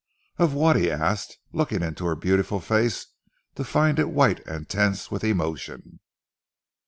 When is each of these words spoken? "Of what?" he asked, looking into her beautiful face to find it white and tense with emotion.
"Of 0.39 0.55
what?" 0.55 0.77
he 0.77 0.89
asked, 0.89 1.37
looking 1.53 1.83
into 1.83 2.07
her 2.07 2.15
beautiful 2.15 2.59
face 2.59 3.05
to 3.53 3.63
find 3.63 3.99
it 3.99 4.09
white 4.09 4.39
and 4.47 4.67
tense 4.67 5.11
with 5.11 5.23
emotion. 5.23 5.99